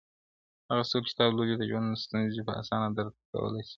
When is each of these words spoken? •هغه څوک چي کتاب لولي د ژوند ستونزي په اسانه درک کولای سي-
•هغه 0.69 0.83
څوک 0.91 1.03
چي 1.07 1.11
کتاب 1.13 1.29
لولي 1.33 1.55
د 1.57 1.63
ژوند 1.69 2.01
ستونزي 2.03 2.41
په 2.47 2.51
اسانه 2.61 2.87
درک 2.97 3.13
کولای 3.31 3.63
سي- 3.65 3.69